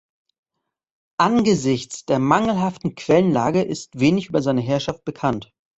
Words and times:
Angesichts 1.19 2.05
der 2.05 2.17
mangelhaften 2.17 2.95
Quellenlage 2.95 3.61
ist 3.61 3.99
wenig 3.99 4.29
über 4.29 4.41
seine 4.41 4.61
Herrschaft 4.61 5.03
bekannt. 5.05 5.53